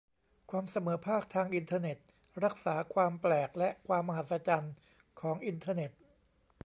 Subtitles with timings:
[0.51, 1.97] ความเสมอภาคทางอินเทอร์เน็ต
[2.43, 4.75] รักษาความแปลกและความมหัศจรรย์
[5.21, 5.91] ของอินเทอร์เน็ต